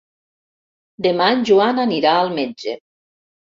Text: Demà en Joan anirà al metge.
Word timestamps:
Demà 1.07 1.27
en 1.33 1.43
Joan 1.51 1.83
anirà 1.85 2.15
al 2.23 2.33
metge. 2.41 2.75